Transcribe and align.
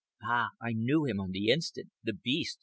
Ah, 0.23 0.49
I 0.59 0.73
knew 0.73 1.05
him 1.05 1.19
on 1.19 1.29
the 1.29 1.49
instant. 1.51 1.91
The 2.03 2.13
beast! 2.13 2.57